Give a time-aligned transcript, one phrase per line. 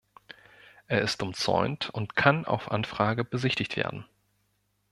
[0.87, 4.03] Er ist umzäunt und kann auf Anfrage besichtigt werden.